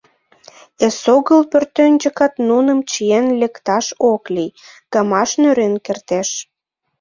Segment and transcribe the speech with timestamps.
[0.85, 4.55] Эсогыл пӧртӧнчыкат нуным чиен лекташ ок лий—
[4.93, 6.29] гамаш нӧрен кертеш!